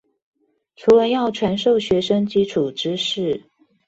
[0.75, 3.43] 除了要傳授學生基礎知識